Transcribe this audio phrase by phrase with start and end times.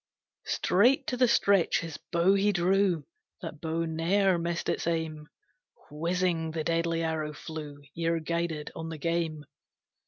[0.47, 3.05] Straight to the stretch his bow he drew,
[3.43, 5.27] That bow ne'er missed its aim,
[5.91, 9.45] Whizzing the deadly arrow flew, Ear guided, on the game!